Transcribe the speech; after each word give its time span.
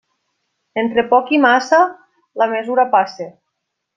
Entre 0.83 1.03
poc 1.11 1.29
i 1.37 1.41
massa, 1.43 1.83
la 2.43 2.49
mesura 2.57 2.89
passa. 2.99 3.31